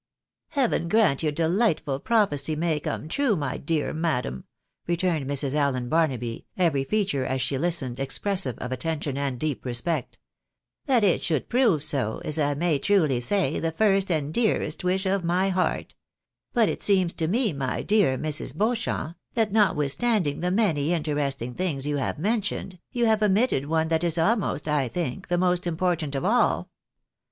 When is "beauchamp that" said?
18.57-19.51